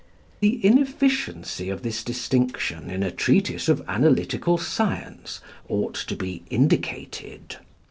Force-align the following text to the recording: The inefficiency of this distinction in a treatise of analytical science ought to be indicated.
The 0.39 0.59
inefficiency 0.65 1.69
of 1.69 1.83
this 1.83 2.03
distinction 2.03 2.89
in 2.89 3.03
a 3.03 3.11
treatise 3.11 3.69
of 3.69 3.83
analytical 3.87 4.57
science 4.57 5.41
ought 5.69 5.93
to 5.93 6.15
be 6.15 6.41
indicated. 6.49 7.57